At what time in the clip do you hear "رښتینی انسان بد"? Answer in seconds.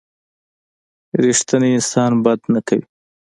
1.23-2.39